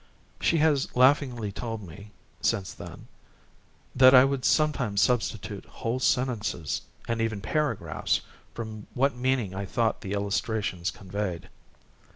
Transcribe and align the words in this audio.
She 0.39 0.57
has 0.57 0.95
laughingly 0.95 1.51
told 1.51 1.83
me, 1.87 2.09
since 2.41 2.73
then, 2.73 3.07
that 3.95 4.15
I 4.15 4.25
would 4.25 4.43
sometimes 4.43 4.99
substitute 4.99 5.63
whole 5.65 5.99
sentences 5.99 6.81
and 7.07 7.21
even 7.21 7.39
paragraphs 7.39 8.21
from 8.55 8.87
what 8.95 9.15
meaning 9.15 9.53
I 9.53 9.67
thought 9.67 10.01
the 10.01 10.13
illustrations 10.13 10.89
conveyed. 10.89 11.49